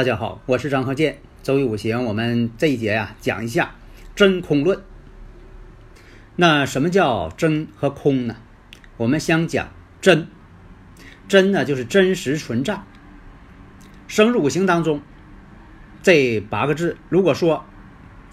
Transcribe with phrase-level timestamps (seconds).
[0.00, 1.18] 大家好，我是张鹤剑。
[1.42, 3.72] 周易五行，我们这一节呀讲一下
[4.16, 4.80] 真空论。
[6.36, 8.36] 那什么叫真和空呢？
[8.96, 9.68] 我们先讲
[10.00, 10.26] 真，
[11.28, 12.80] 真呢就是真实存在。
[14.08, 15.02] 生日五行当中
[16.02, 17.66] 这八个字，如果说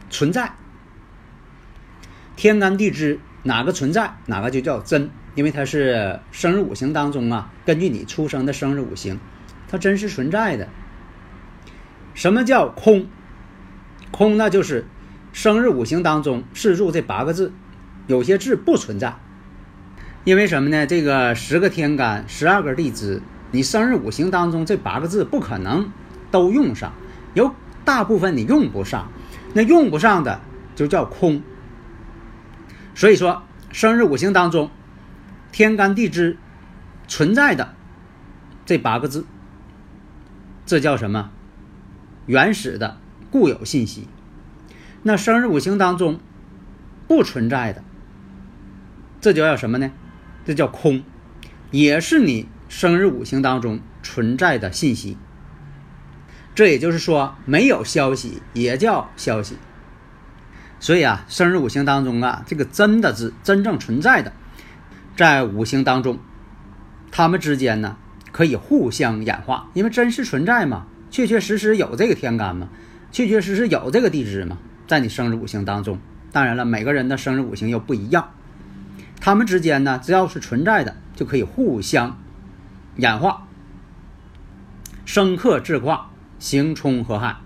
[0.10, 0.54] 存在，
[2.38, 9.20] 天干地支哪个存在，哪个就叫真，因为它是生日五行当中啊，根据你出生的生日五行，
[9.68, 10.70] 它真实存在的。
[12.18, 13.06] 什么叫空？
[14.10, 14.88] 空那就是
[15.34, 17.54] 生日五行当中四柱这八个字，
[18.08, 19.18] 有些字不存在。
[20.24, 20.88] 因为什么呢？
[20.88, 25.92] 这个十个天干，十二个地支，你生日五行当中这八个字不可能
[26.32, 26.92] 都用上，
[27.36, 27.54] 有
[27.86, 29.12] 大部分你用不上。
[29.54, 30.42] 那用不上的
[30.76, 31.44] 就叫空。
[32.96, 34.72] 所以说，生日五行当中
[35.52, 36.36] 天干地支
[37.08, 37.76] 存在的
[38.66, 39.28] 这八个字，
[40.66, 41.30] 这叫什么？
[42.28, 42.98] 原始的
[43.32, 44.08] 固有信息，
[45.02, 46.20] 那生日五行当中
[47.08, 47.84] 不存在的，
[49.20, 49.92] 这就叫什么呢？
[50.46, 51.04] 这叫空，
[51.72, 55.18] 也是你生日五行当中存在的信息。
[56.54, 59.58] 这也就是说，没有消息也叫消息。
[60.80, 64.34] 所以啊，生日五行当中啊，这个真的字真正存在的，
[65.16, 66.20] 在五行当中，
[67.10, 67.98] 它们之间呢
[68.32, 70.88] 可以互相演化，因为真实存在嘛。
[71.10, 72.70] 确确实实有这个天干吗？
[73.12, 74.58] 确确实实有这个地支吗？
[74.86, 75.98] 在你生日五行当中，
[76.32, 78.32] 当然了，每个人的生日五行又不一样，
[79.20, 82.20] 他们之间呢，只要是存在的，就可以互相
[82.98, 83.48] 演化，
[85.06, 87.38] 生克制化，刑冲合害。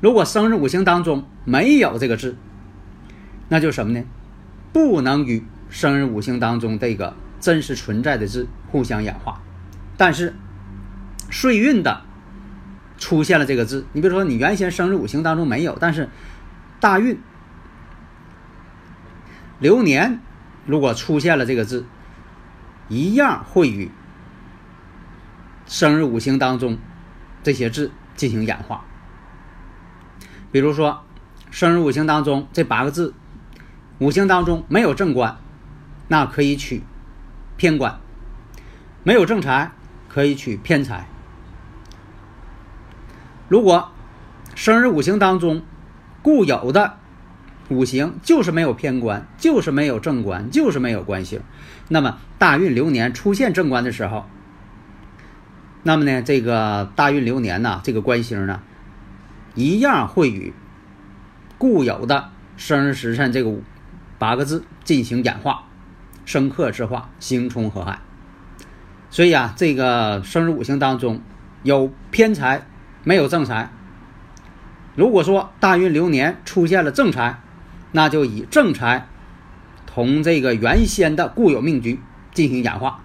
[0.00, 2.36] 如果生日五行当中没有这个字，
[3.48, 4.04] 那就什么呢？
[4.72, 9.40] 不能与生日五行当中这个真实存在的字互相演化。
[9.96, 10.34] 但是
[11.30, 12.07] 岁运的。
[12.98, 16.10] 出现了这个字，你比如说你原先生日五行当中没有，但是
[16.80, 17.18] 大运
[19.60, 20.20] 流年
[20.66, 21.86] 如果出现了这个字，
[22.88, 23.90] 一样会与
[25.66, 26.78] 生日五行当中
[27.42, 28.84] 这些字进行演化。
[30.50, 31.04] 比如说
[31.50, 33.14] 生日五行当中这八个字，
[33.98, 35.38] 五行当中没有正官，
[36.08, 36.82] 那可以取
[37.56, 38.00] 偏官；
[39.04, 39.72] 没有正财，
[40.08, 41.06] 可以取偏财。
[43.48, 43.90] 如果
[44.54, 45.62] 生日五行当中
[46.22, 46.98] 固有的
[47.70, 51.40] 五行就是没有偏官，就是没有正官，就是没有官星，
[51.88, 54.26] 那么大运流年出现正官的时候，
[55.82, 58.60] 那么呢，这个大运流年呢，这个官星呢，
[59.54, 60.52] 一样会与
[61.56, 63.54] 固有的生日时辰这个
[64.18, 65.64] 八个字进行演化，
[66.24, 68.00] 生克制化，刑冲合害。
[69.10, 71.22] 所以啊，这个生日五行当中
[71.62, 72.66] 有偏财。
[73.04, 73.70] 没有正财。
[74.94, 77.40] 如果说大运流年出现了正财，
[77.92, 79.08] 那就以正财
[79.86, 82.00] 同这个原先的固有命局
[82.32, 83.00] 进行演化。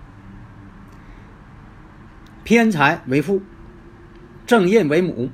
[2.44, 3.42] 偏财为父，
[4.46, 5.30] 正印为母，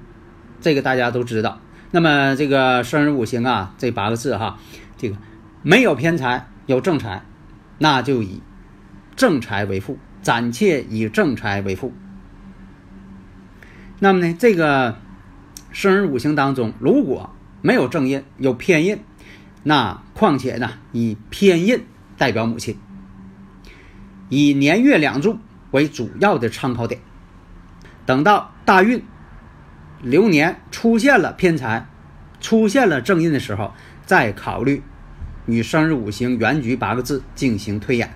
[0.61, 1.59] 这个大家都知道。
[1.91, 4.59] 那么这个生日五行啊，这八个字哈，
[4.95, 5.15] 这个
[5.63, 7.23] 没有偏财，有正财，
[7.79, 8.43] 那就以
[9.15, 11.93] 正财为父，暂且以正财为父。
[14.01, 14.97] 那么呢，这个
[15.71, 18.99] 生日五行当中，如果没有正印，有偏印，
[19.63, 21.83] 那况且呢，以偏印
[22.17, 22.77] 代表母亲，
[24.29, 25.37] 以年月两柱
[25.71, 27.01] 为主要的参考点。
[28.05, 29.03] 等到大运
[30.01, 31.85] 流年出现了偏财，
[32.39, 33.73] 出现了正印的时候，
[34.05, 34.81] 再考虑
[35.45, 38.13] 与生日五行原局八个字进行推演。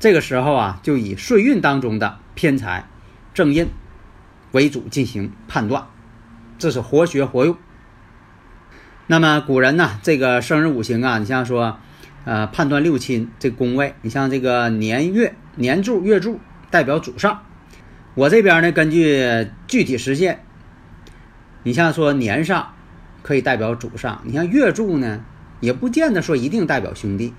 [0.00, 2.88] 这个时候啊，就以岁运当中的偏财、
[3.32, 3.68] 正印。
[4.52, 5.86] 为主进行判断，
[6.58, 7.56] 这是活学活用。
[9.06, 11.78] 那么古人呢，这个生日五行啊，你像说，
[12.24, 16.38] 呃，判断六亲这宫位，你像这个年月年柱月柱
[16.70, 17.42] 代表祖上。
[18.14, 20.44] 我这边呢，根据具体实现，
[21.62, 22.74] 你像说年上
[23.22, 24.20] 可以代表祖上。
[24.24, 25.24] 你像月柱呢，
[25.60, 27.34] 也不见得说一定代表兄弟。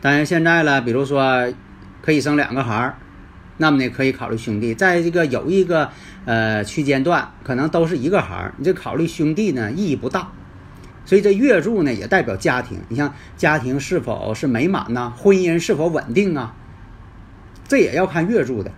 [0.00, 1.52] 当然现在了，比如说
[2.02, 2.98] 可以生两个孩儿，
[3.58, 4.74] 那么呢可以考虑兄弟。
[4.74, 5.90] 在这个有一个
[6.24, 10.28] 呃区间段，可能都是一个孩儿，你这考虑兄弟呢意义不大。
[11.04, 16.54] 所以这月柱呢也代表家庭，你像家庭是否是美满呐，婚姻是否稳定啊，
[17.68, 18.72] 这也要看月柱的。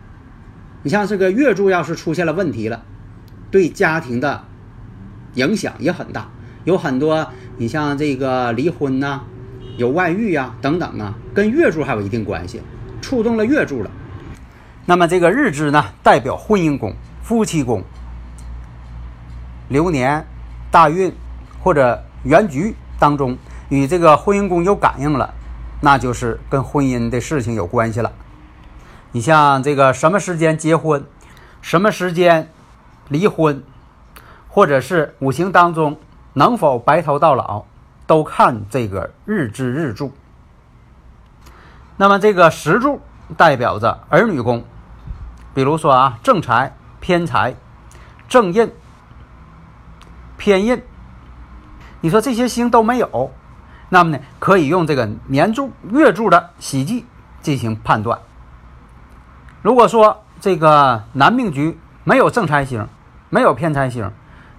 [0.82, 2.84] 你像这个月柱要是出现了问题了，
[3.50, 4.44] 对家庭的
[5.34, 6.28] 影响也很大，
[6.64, 9.22] 有很多你像这个离婚呐、
[9.78, 12.60] 有外遇呀等等啊，跟月柱还有一定关系，
[13.00, 13.90] 触动了月柱了。
[14.88, 17.84] 那么这个日支呢，代表婚姻宫、夫妻宫、
[19.68, 20.26] 流年、
[20.70, 21.14] 大运
[21.62, 22.02] 或者。
[22.24, 23.38] 原局当中
[23.68, 25.32] 与这个婚姻宫有感应了，
[25.80, 28.12] 那就是跟婚姻的事情有关系了。
[29.12, 31.06] 你像这个什么时间结婚，
[31.62, 32.50] 什么时间
[33.06, 33.62] 离婚，
[34.48, 35.96] 或者是五行当中
[36.32, 37.66] 能否白头到老，
[38.08, 40.12] 都看这个日支日柱。
[41.96, 43.00] 那么这个时柱
[43.36, 44.64] 代表着儿女宫，
[45.58, 47.56] 比如说啊正财、偏财、
[48.28, 48.70] 正印、
[50.36, 50.80] 偏印。
[52.00, 53.32] 你说这些星都没有，
[53.88, 57.04] 那么呢，可以用这个年柱、月柱的喜忌
[57.42, 58.20] 进行判断。
[59.60, 62.86] 如果说这个男命局没有正财星，
[63.28, 64.12] 没有偏财星，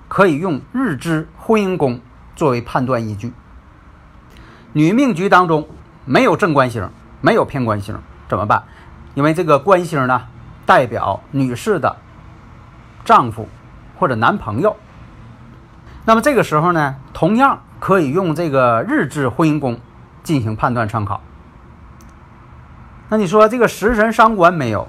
[0.09, 2.01] 可以用日支婚姻宫
[2.35, 3.31] 作为判断依据。
[4.73, 5.65] 女命局当中
[6.03, 6.89] 没有正官星，
[7.21, 7.97] 没有偏官星，
[8.27, 8.63] 怎么办？
[9.15, 10.23] 因为这个官星呢，
[10.69, 11.97] 代表女士的
[13.03, 13.49] 丈夫
[13.97, 14.75] 或者男朋友。
[16.05, 19.79] 那么这个时候呢，同样可以用这个日支婚姻宫
[20.21, 21.21] 进行判断参考。
[23.09, 24.87] 那你说这个食神伤官没有？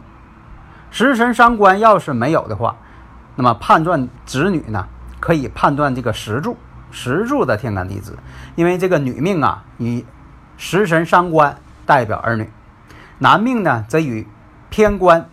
[0.90, 2.76] 食神伤官要是没有的话，
[3.36, 4.86] 那么判断子女呢，
[5.18, 6.58] 可以判断这个石柱，
[6.90, 8.12] 石柱的天干地支，
[8.54, 10.04] 因为这个女命啊，与
[10.58, 11.56] 食神伤官
[11.86, 12.50] 代表儿女，
[13.16, 14.28] 男命呢则与
[14.68, 15.26] 偏官、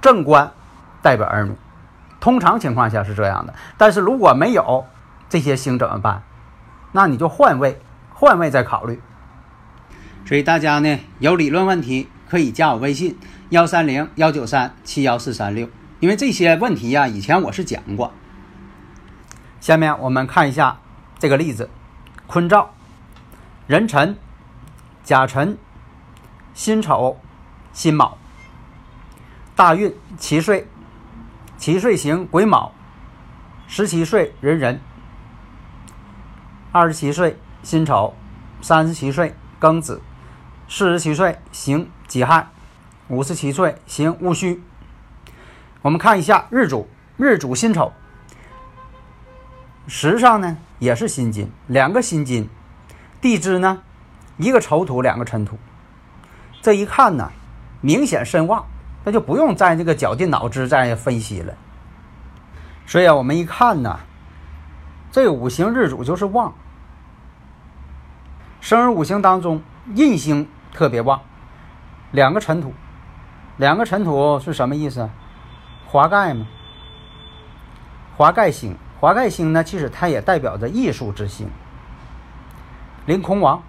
[0.00, 0.52] 正官
[1.02, 1.52] 代表儿女。
[2.20, 4.86] 通常情况下是这样的，但是如果没有
[5.28, 6.22] 这些星怎么办？
[6.92, 7.80] 那你就换位，
[8.12, 9.00] 换位再考虑。
[10.24, 13.18] 所以大家呢有理论问题可以加我微信
[13.50, 15.68] 幺三零幺九三七幺四三六，
[16.00, 18.12] 因为这些问题呀以前我是讲过。
[19.60, 20.78] 下面我们看一下
[21.18, 21.70] 这个例子：
[22.26, 22.70] 坤兆、
[23.66, 24.16] 壬辰、
[25.04, 25.56] 甲辰、
[26.52, 27.20] 辛丑、
[27.72, 28.18] 辛卯、
[29.58, 30.68] 大运七岁。
[31.56, 32.70] 七岁行癸卯，
[33.66, 34.78] 十七岁壬壬，
[36.70, 38.14] 二十七岁辛丑，
[38.62, 40.00] 三十七岁庚子，
[40.68, 42.46] 四十七岁行己亥，
[43.08, 44.62] 五十七岁行戊戌。
[45.82, 47.92] 我们看一下日主，日主辛丑，
[49.88, 52.48] 时上呢也是辛金，两个辛金，
[53.20, 53.82] 地支呢
[54.36, 55.58] 一个丑土，两个辰土，
[56.62, 57.32] 这一看呢
[57.80, 58.64] 明显身旺。
[59.08, 61.54] 那就不用再这个绞尽脑汁再分析了。
[62.86, 64.00] 所以啊，我们一看呢，
[65.10, 66.52] 这五行日主就是旺，
[68.60, 69.62] 生日五行当中
[69.94, 71.22] 印星特别旺，
[72.10, 72.74] 两个尘土，
[73.56, 75.08] 两个尘土是什么意思？
[75.86, 76.46] 华盖嘛，
[78.14, 81.48] 华盖星，华盖星呢，其实它也代表着艺术之星，
[83.06, 83.62] 临空王。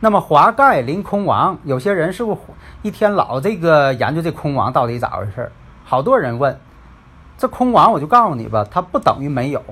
[0.00, 2.38] 那么华盖临空王，有些人是不是
[2.82, 5.50] 一天老这个研究这空王到底咋回事
[5.84, 6.58] 好多人问，
[7.38, 9.62] 这空王我就告诉你吧，它不等于没有。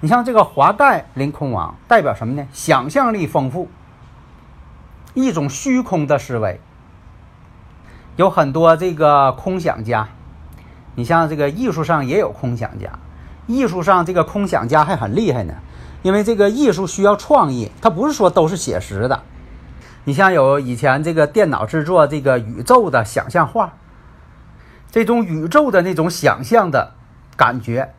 [0.00, 2.46] 你像这个华盖临空王，代表什么呢？
[2.52, 3.68] 想象力丰富，
[5.14, 6.60] 一种虚空的思维。
[8.16, 10.08] 有很多这个空想家，
[10.94, 12.98] 你像这个艺术上也有空想家，
[13.46, 15.54] 艺术上这个空想家还很厉害呢，
[16.02, 19.22] 因为这个艺术需要创意，它不是说都是写实的。
[20.10, 23.74] 你像有以前这个电脑制作这个宇宙的想象画，
[24.90, 26.94] 这种宇宙的那种想象的
[27.36, 27.94] 感觉，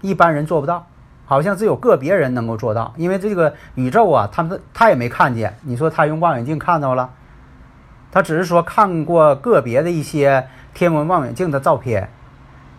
[0.00, 0.88] 一般人做不到，
[1.24, 2.92] 好像只有个别人能够做到。
[2.96, 5.56] 因为这个宇宙啊，他们他也没看见。
[5.62, 7.10] 你说他用望远镜看到了，
[8.10, 12.10] 他只是说看过个别的一些天文望远镜的照片，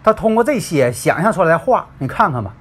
[0.04, 2.52] 他通过这些想象出来的画，你看看吧，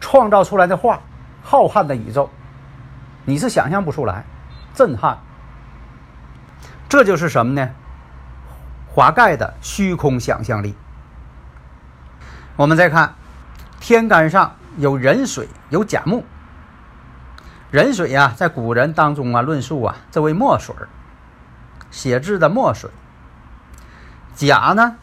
[0.00, 1.00] 创造出来的画，
[1.42, 2.30] 浩瀚的宇宙。
[3.26, 4.24] 你是想象不出来，
[4.72, 5.18] 震撼。
[6.88, 7.70] 这就是什么呢？
[8.88, 10.74] 华盖的虚空想象力。
[12.54, 13.14] 我们再看，
[13.80, 16.24] 天干上有壬水，有甲木。
[17.72, 20.74] 壬水呀，在古人当中啊，论述啊，这为墨水
[21.90, 22.88] 写字的墨水。
[24.36, 24.96] 甲呢，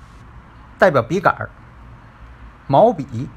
[0.80, 1.50] 代表笔杆儿。
[2.68, 3.30] 毛笔、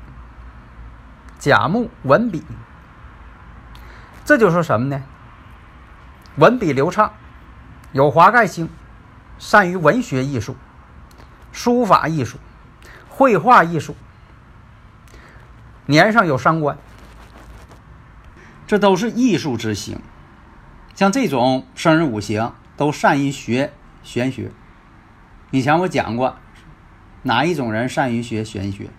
[1.40, 2.46] 甲木文笔。
[4.26, 5.04] 这就说什么呢？
[6.34, 7.14] 文笔流畅，
[7.92, 8.68] 有华盖星，
[9.38, 10.56] 善于文学艺术、
[11.52, 12.36] 书法艺术、
[13.08, 13.94] 绘画艺术。
[15.86, 16.76] 年上有伤官，
[18.66, 20.00] 这都是艺术之星。
[20.96, 24.50] 像这种生日五行都善于学玄学。
[25.52, 26.36] 以前我讲过，
[27.22, 28.90] 哪一种人善于学玄学？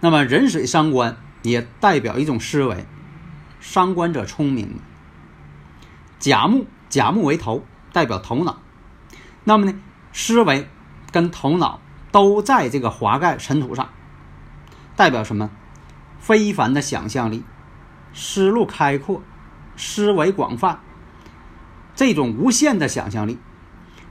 [0.00, 2.84] 那么壬水伤官也代表一种思维。
[3.62, 4.80] 伤官者聪明，
[6.18, 8.60] 甲木甲木为头，代表头脑。
[9.44, 9.74] 那么呢，
[10.12, 10.68] 思维
[11.12, 13.88] 跟头脑都在这个华盖尘土上，
[14.96, 15.48] 代表什么？
[16.18, 17.44] 非凡的想象力，
[18.12, 19.22] 思路开阔，
[19.76, 20.80] 思维广泛，
[21.94, 23.38] 这种无限的想象力。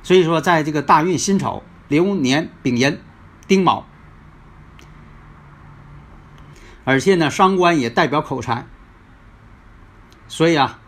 [0.02, 3.02] 所以说，在这个大运辛丑、流年丙寅、
[3.48, 3.86] 丁卯，
[6.86, 8.66] 而且呢，伤官也代表口才。
[10.32, 10.80] 所以啊，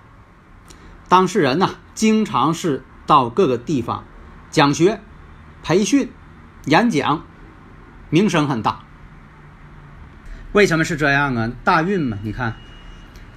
[1.10, 4.06] 当事人呢，经常是到各个地方
[4.50, 5.02] 讲学、
[5.62, 6.10] 培训、
[6.64, 7.26] 演讲，
[8.10, 8.84] 名声很大。
[10.54, 11.52] 为什么是这样啊？
[11.66, 12.56] 大运嘛，你看，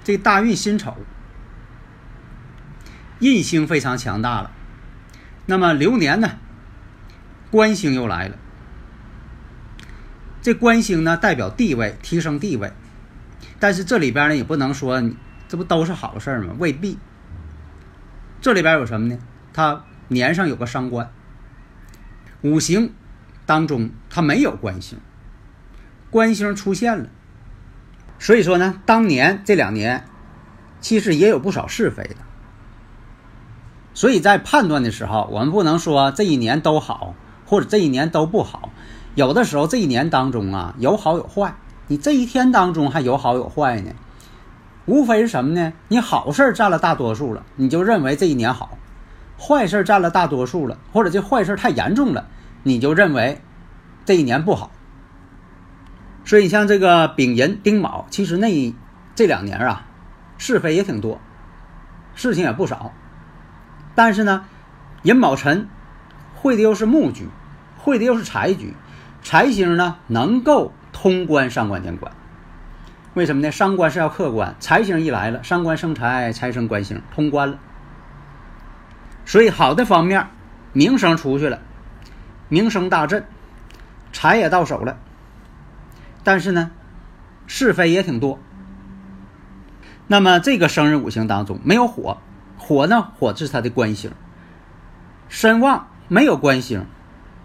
[0.04, 0.96] 这大运辛丑，
[3.18, 4.52] 印星非常强大了。
[5.46, 6.38] 那么流年呢，
[7.50, 8.36] 官星又来了。
[10.40, 12.72] 这官星呢，代表地位，提升地位。
[13.58, 15.02] 但是这里边呢，也不能说。
[15.48, 16.54] 这不都是好事吗？
[16.58, 16.98] 未必。
[18.40, 19.18] 这里边有什么呢？
[19.52, 21.10] 他年上有个伤官，
[22.42, 22.92] 五行
[23.44, 24.98] 当中他没有官星，
[26.10, 27.08] 官星出现了。
[28.18, 30.04] 所以说呢，当年这两年
[30.80, 32.16] 其实也有不少是非的。
[33.94, 37.14] 所以在判断的时候，我们不能说这一年都好，
[37.46, 38.70] 或者这一年都不好。
[39.14, 41.56] 有的时候这一年当中啊，有好有坏。
[41.88, 43.92] 你这一天当中还有好有坏呢。
[44.86, 45.72] 无非是什么呢？
[45.88, 48.78] 你好事占了大多数了，你就认为这一年好；
[49.36, 52.26] 坏事占了大多数了，或者这坏事太严重了，
[52.62, 53.42] 你就认为
[54.04, 54.70] 这一年不好。
[56.24, 58.74] 所以像这个丙寅、丁卯，其实那
[59.16, 59.86] 这两年啊，
[60.38, 61.20] 是非也挺多，
[62.14, 62.92] 事情也不少。
[63.96, 64.44] 但是呢，
[65.02, 65.68] 寅卯辰
[66.34, 67.28] 会的又是木局，
[67.76, 68.74] 会的又是财局，
[69.22, 72.12] 财星呢能够通关上官天官。
[73.16, 73.50] 为什么呢？
[73.50, 77.58] 伤官是要客观，财星一来了，伤官生财，财生官星，通关了。
[79.24, 80.26] 所以好的方面，
[80.74, 81.60] 名声出去了，
[82.50, 83.24] 名声大振，
[84.12, 84.98] 财也到手了。
[86.24, 86.70] 但是呢，
[87.46, 88.38] 是非也挺多。
[90.08, 92.18] 那么这个生日五行当中没有火，
[92.58, 94.10] 火呢，火是他的官星，
[95.30, 96.84] 身旺没有官星，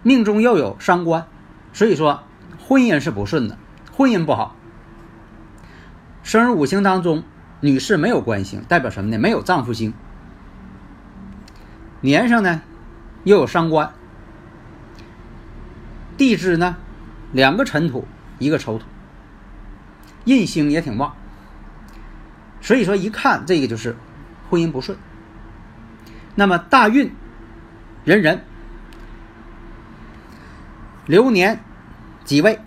[0.02, 1.26] 命中又有伤官，
[1.72, 2.24] 所以说
[2.60, 3.56] 婚姻是不顺的，
[3.90, 4.54] 婚姻不好。
[6.32, 7.24] 生日五行当中，
[7.60, 9.18] 女士没有官星，代表什么呢？
[9.18, 9.92] 没有丈夫星。
[12.00, 12.62] 年上呢，
[13.24, 13.92] 又有伤官。
[16.16, 16.76] 地支呢，
[17.32, 18.06] 两个辰土，
[18.38, 18.86] 一个丑土，
[20.24, 21.14] 印星也挺旺。
[22.62, 23.94] 所以说，一看这个就是
[24.48, 24.96] 婚姻不顺。
[26.34, 27.14] 那么大运，
[28.06, 28.42] 人人，
[31.04, 31.62] 流年
[32.24, 32.58] 几位？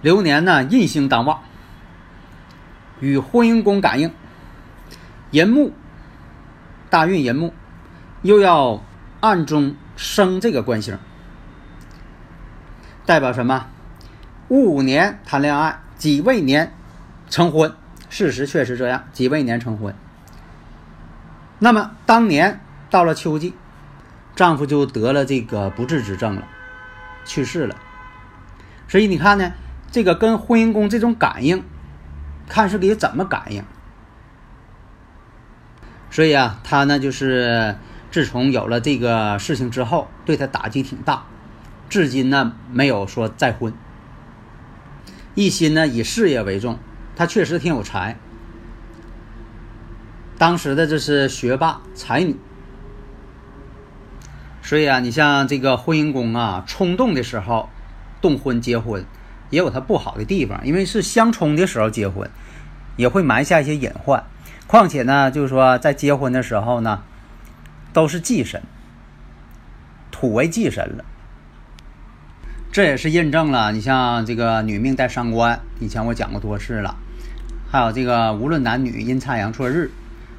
[0.00, 1.42] 流年呢，印星当旺，
[3.00, 4.12] 与婚姻宫感应，
[5.30, 5.72] 寅木，
[6.88, 7.52] 大运寅木，
[8.22, 8.82] 又要
[9.20, 10.98] 暗中生这个官星，
[13.04, 13.66] 代表什么？
[14.48, 16.72] 戊午年谈恋爱，己未年
[17.28, 17.74] 成婚，
[18.08, 19.94] 事实确实这样，己未年成婚。
[21.58, 22.60] 那么当年
[22.90, 23.54] 到了秋季，
[24.34, 26.46] 丈夫就得了这个不治之症了，
[27.24, 27.76] 去世了。
[28.88, 29.52] 所以你看呢？
[29.92, 31.64] 这个跟婚姻宫这种感应，
[32.48, 33.64] 看是给怎么感应。
[36.10, 37.76] 所以啊，他呢就是
[38.10, 41.24] 自从有了这个事情之后，对他打击挺大，
[41.88, 43.74] 至今呢没有说再婚，
[45.34, 46.78] 一心呢以事业为重。
[47.16, 48.18] 他确实挺有才，
[50.38, 52.36] 当时的这是学霸才女。
[54.62, 57.68] 所以啊，你像这个婚姻宫啊，冲动的时候
[58.20, 59.04] 动婚结婚。
[59.50, 62.30] 也有它不好的地方，因为是相冲的时候结婚，
[62.96, 64.24] 也会埋下一些隐患。
[64.66, 67.02] 况且呢，就是说在结婚的时候呢，
[67.92, 68.62] 都是忌神，
[70.10, 71.04] 土为忌神了。
[72.72, 76.96] 这也是印证了，你像这个女命带伤官，以前我讲过多次了。
[77.70, 79.90] 还有这个无论男女阴差阳错日，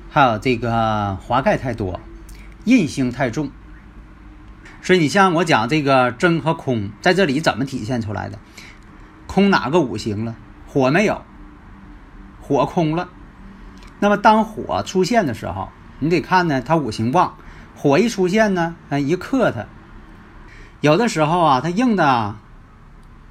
[0.10, 2.00] 还有这个华盖太多，
[2.66, 3.50] 印星太重。
[4.82, 8.38] 所以你像我讲这个真和空，在这里怎么体现出来的？
[9.38, 10.36] 空哪个五行了？
[10.68, 11.22] 火没有，
[12.42, 13.08] 火空了。
[14.00, 17.36] 那么当火出现的时候，你得看呢，它五行旺，
[17.76, 19.68] 火一出现呢，哎，一克它。
[20.82, 22.36] 有的时候啊，它应的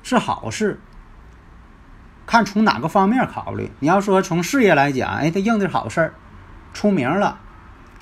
[0.04, 0.78] 是好事，
[2.24, 3.72] 看从哪个方面考虑。
[3.80, 6.14] 你要说从事业来讲，哎，它应的是好事儿，
[6.72, 7.40] 出名了，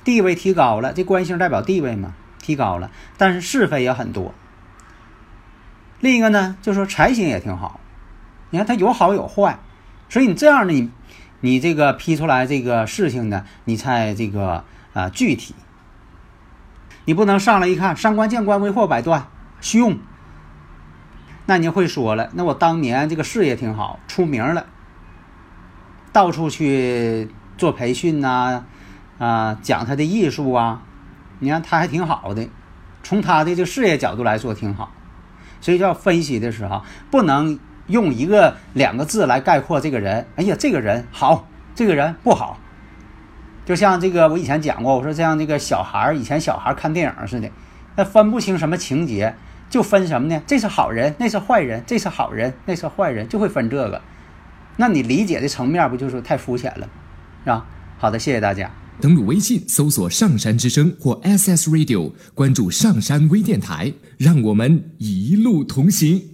[0.04, 2.90] 地位提高了，这官星代表地位嘛，提高了。
[3.16, 4.34] 但是是非也很多。
[6.00, 7.80] 另一个呢，就说财星也挺好，
[8.54, 9.58] 你看它有好有坏，
[10.08, 10.88] 所以你这样呢，你
[11.40, 15.56] 你这个批出来这个事情呢，你才这个啊具体。
[17.04, 19.26] 你不能上来一看，上官见官，为祸百段。
[19.60, 19.98] 虚用，
[21.46, 24.66] 那你会说了，那我当年这个事业挺好，出名了，
[26.12, 28.62] 到处去做培训呐，
[29.18, 30.82] 啊，讲他的艺术啊，
[31.40, 32.48] 你看他还挺好的，
[33.02, 34.92] 从他的这个事业角度来说挺好，
[35.60, 40.26] 所以要分析的时候，不能用一个两个字来概括这个人。
[40.36, 42.58] 哎呀，这个人好，这个人不好，
[43.64, 47.50] 就像这个我以前讲过，我说像那个小孩儿，以前小孩儿看电影似的，
[47.96, 49.34] 那分不清什么情节。
[49.70, 50.40] 就分什么呢？
[50.46, 54.00] 这是好人，那是坏人；这是好人，那是坏人，就会分这个。
[54.76, 56.88] 那你理解的层面不就是太肤浅了，
[57.42, 57.66] 是吧？
[57.98, 58.70] 好的，谢谢大家。
[59.00, 66.33] 登录微信搜索“上山之声”或 SS Radio，关注上山微电台，让我们一路同行。